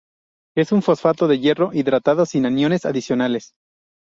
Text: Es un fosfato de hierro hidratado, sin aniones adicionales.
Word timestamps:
Es 0.57 0.71
un 0.71 0.81
fosfato 0.81 1.27
de 1.27 1.37
hierro 1.37 1.69
hidratado, 1.75 2.25
sin 2.25 2.47
aniones 2.47 2.87
adicionales. 2.87 3.53